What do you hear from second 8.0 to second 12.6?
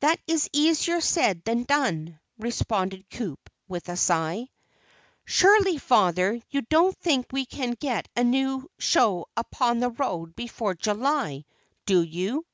a new show upon the road before July, do you?"